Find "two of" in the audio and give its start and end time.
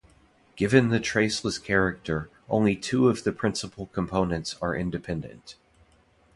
2.75-3.23